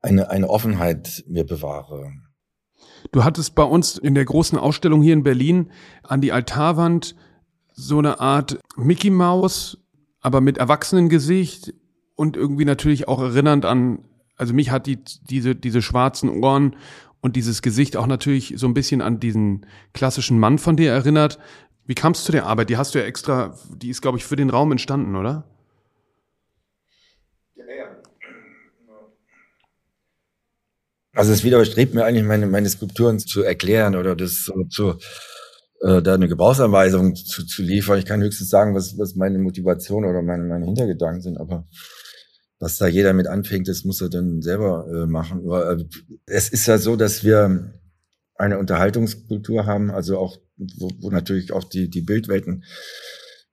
[0.00, 2.10] eine, eine Offenheit mir bewahre.
[3.12, 5.70] Du hattest bei uns in der großen Ausstellung hier in Berlin
[6.02, 7.14] an die Altarwand
[7.74, 9.78] so eine Art Mickey Mouse,
[10.20, 11.74] aber mit Erwachsenengesicht
[12.14, 14.04] und irgendwie natürlich auch erinnernd an,
[14.36, 14.98] also mich hat die,
[15.28, 16.76] diese, diese schwarzen Ohren
[17.20, 21.38] und dieses Gesicht auch natürlich so ein bisschen an diesen klassischen Mann von dir erinnert.
[21.86, 22.70] Wie kamst du zu der Arbeit?
[22.70, 25.44] Die hast du ja extra, die ist, glaube ich, für den Raum entstanden, oder?
[31.12, 34.94] Also es widerstrebt mir eigentlich, meine, meine Skulpturen zu erklären oder das so zu,
[35.80, 37.98] äh, da eine Gebrauchsanweisung zu, zu liefern.
[37.98, 41.66] Ich kann höchstens sagen, was, was meine Motivation oder meine, meine Hintergedanken sind, aber
[42.58, 45.40] was da jeder mit anfängt, das muss er dann selber äh, machen.
[45.46, 45.84] Aber, äh,
[46.26, 47.72] es ist ja so, dass wir
[48.34, 52.64] eine Unterhaltungskultur haben, also auch, wo, wo natürlich auch die, die Bildwelten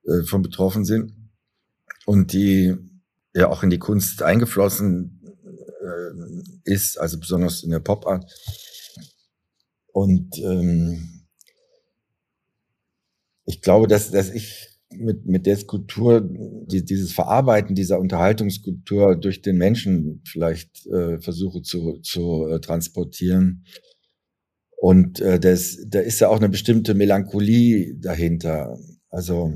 [0.05, 1.13] äh, von betroffen sind
[2.05, 2.75] und die
[3.33, 5.21] ja auch in die Kunst eingeflossen
[5.81, 8.29] äh, ist, also besonders in der Pop-Art.
[9.93, 11.16] Und ähm,
[13.47, 19.41] ich glaube, dass, dass ich mit, mit der Skulptur, die, dieses Verarbeiten dieser Unterhaltungskultur durch
[19.41, 23.65] den Menschen vielleicht äh, versuche zu, zu äh, transportieren.
[24.77, 28.77] Und äh, das, da ist ja auch eine bestimmte Melancholie dahinter.
[29.09, 29.53] Also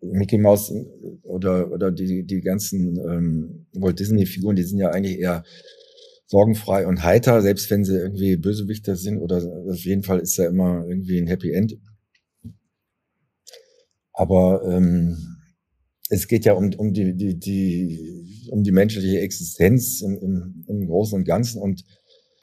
[0.00, 0.72] Mickey Mouse
[1.22, 5.44] oder, oder die, die ganzen ähm, Walt Disney-Figuren, die sind ja eigentlich eher
[6.26, 10.48] sorgenfrei und heiter, selbst wenn sie irgendwie Bösewichter sind oder auf jeden Fall ist ja
[10.48, 11.78] immer irgendwie ein Happy End.
[14.18, 15.16] Aber ähm,
[16.10, 20.86] es geht ja um, um, die, die, die, um die menschliche Existenz im, im, im
[20.88, 21.62] Großen und Ganzen.
[21.62, 21.84] Und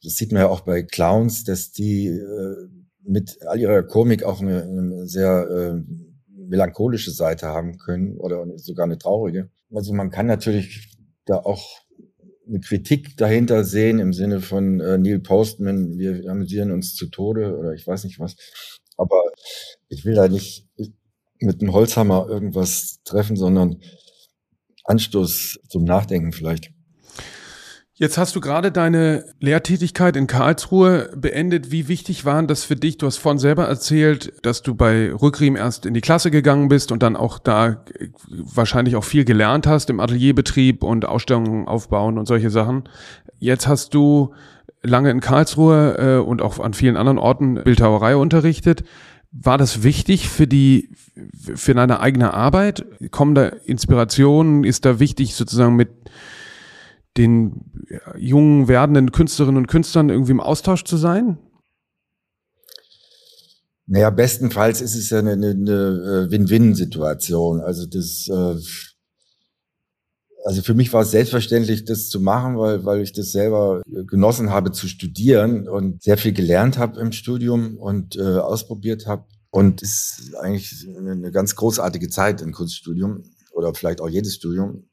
[0.01, 2.69] das sieht man ja auch bei Clowns, dass die äh,
[3.03, 5.83] mit all ihrer Komik auch eine, eine sehr äh,
[6.29, 9.49] melancholische Seite haben können oder sogar eine traurige.
[9.73, 11.81] Also man kann natürlich da auch
[12.47, 17.57] eine Kritik dahinter sehen im Sinne von äh, Neil Postman, wir amüsieren uns zu Tode
[17.57, 18.37] oder ich weiß nicht was.
[18.95, 19.21] Aber
[19.89, 20.69] ich will da nicht,
[21.45, 23.77] mit einem Holzhammer irgendwas treffen, sondern
[24.83, 26.71] Anstoß zum Nachdenken vielleicht.
[27.97, 31.71] Jetzt hast du gerade deine Lehrtätigkeit in Karlsruhe beendet.
[31.71, 32.97] Wie wichtig waren das für dich?
[32.97, 36.91] Du hast vorhin selber erzählt, dass du bei Rückriem erst in die Klasse gegangen bist
[36.91, 37.85] und dann auch da
[38.27, 42.83] wahrscheinlich auch viel gelernt hast im Atelierbetrieb und Ausstellungen aufbauen und solche Sachen.
[43.39, 44.33] Jetzt hast du
[44.83, 48.83] lange in Karlsruhe äh, und auch an vielen anderen Orten Bildhauerei unterrichtet.
[49.37, 50.89] War das wichtig für die,
[51.33, 52.85] für deine eigene Arbeit?
[53.11, 54.63] Kommen da Inspirationen?
[54.63, 55.89] Ist da wichtig, sozusagen mit
[57.17, 57.71] den
[58.17, 61.37] jungen werdenden Künstlerinnen und Künstlern irgendwie im Austausch zu sein?
[63.87, 67.59] Naja, bestenfalls ist es ja eine, eine, eine äh, Win-Win-Situation.
[67.59, 68.55] Also das, äh,
[70.45, 74.51] also für mich war es selbstverständlich, das zu machen, weil, weil ich das selber genossen
[74.51, 79.25] habe zu studieren und sehr viel gelernt habe im Studium und äh, ausprobiert habe.
[79.49, 83.23] Und es ist eigentlich eine ganz großartige Zeit im Kunststudium
[83.53, 84.87] oder vielleicht auch jedes Studium,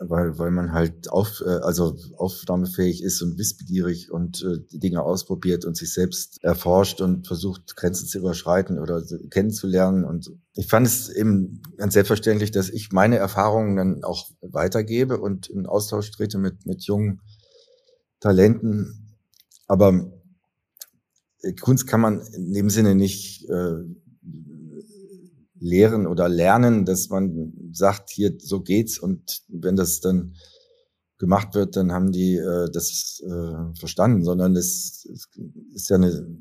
[0.00, 5.64] weil, weil man halt auf, äh, also aufnahmefähig ist und wissbegierig und äh, Dinge ausprobiert
[5.64, 10.04] und sich selbst erforscht und versucht, Grenzen zu überschreiten oder kennenzulernen.
[10.04, 15.48] Und ich fand es eben ganz selbstverständlich, dass ich meine Erfahrungen dann auch weitergebe und
[15.48, 17.20] in Austausch trete mit, mit jungen
[18.20, 19.16] Talenten.
[19.66, 20.12] Aber
[21.60, 23.82] Kunst kann man in dem Sinne nicht äh,
[25.60, 30.34] lehren oder lernen, dass man sagt, hier so geht's und wenn das dann
[31.18, 35.28] gemacht wird, dann haben die äh, das äh, verstanden, sondern es, es
[35.74, 36.38] ist ja eine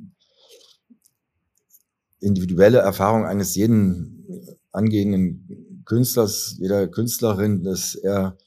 [2.19, 8.37] individuelle Erfahrung eines jeden angehenden Künstlers, jeder Künstlerin, dass er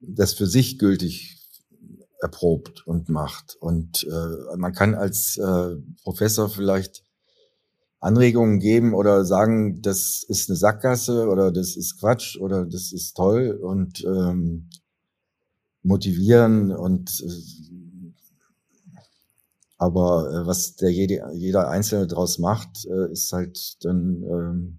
[0.00, 1.38] das für sich gültig
[2.20, 3.56] erprobt und macht.
[3.60, 7.04] Und äh, man kann als äh, Professor vielleicht
[8.00, 13.16] Anregungen geben oder sagen, das ist eine Sackgasse oder das ist Quatsch oder das ist
[13.16, 14.68] toll und ähm,
[15.82, 18.08] motivieren und äh,
[19.78, 24.78] aber äh, was der jede, jeder Einzelne daraus macht, äh, ist halt dann ähm,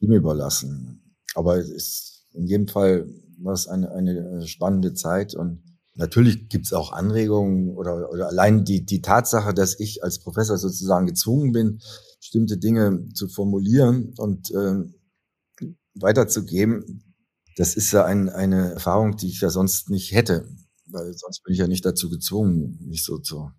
[0.00, 1.14] ihm überlassen.
[1.34, 3.06] Aber es ist in jedem Fall
[3.38, 5.62] war es eine, eine spannende Zeit und
[5.94, 10.56] Natürlich gibt es auch Anregungen oder, oder allein die, die Tatsache, dass ich als Professor
[10.56, 11.80] sozusagen gezwungen bin,
[12.18, 14.84] bestimmte Dinge zu formulieren und äh,
[15.94, 17.04] weiterzugeben,
[17.56, 20.48] das ist ja ein, eine Erfahrung, die ich ja sonst nicht hätte,
[20.86, 23.50] weil sonst bin ich ja nicht dazu gezwungen, mich so zu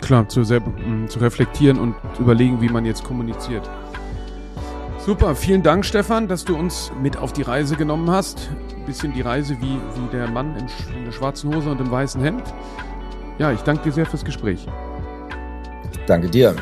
[0.00, 3.68] Klar, zu, selber, mm, zu reflektieren und überlegen, wie man jetzt kommuniziert.
[5.04, 8.50] Super, vielen Dank, Stefan, dass du uns mit auf die Reise genommen hast.
[8.80, 10.66] Ein bisschen die Reise wie, wie der Mann in,
[10.96, 12.42] in der schwarzen Hose und im weißen Hemd.
[13.38, 14.66] Ja, ich danke dir sehr fürs Gespräch.
[16.06, 16.56] Danke dir.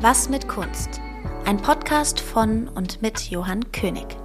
[0.00, 1.00] Was mit Kunst?
[1.44, 4.21] Ein Podcast von und mit Johann König.